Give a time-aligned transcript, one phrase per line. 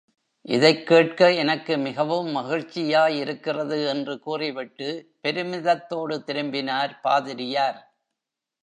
[0.45, 4.89] இதைக் கேட்க எனக்கு மிகவும் மகிழ்ச்சியாயிருக்கிறது என்று கூறிவிட்டு
[5.23, 7.79] பெருமிதத்தோடு திரும்பினார் பாதிரியார்.